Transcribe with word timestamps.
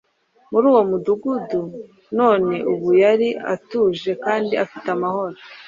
muri 0.51 0.65
uwo 0.71 0.81
mudugudu 0.89 1.61
none 2.19 2.55
ubu 2.71 2.89
yari 3.03 3.29
atuje 3.53 4.11
kandi 4.25 4.53
afite 4.63 4.87
amahoro. 4.95 5.37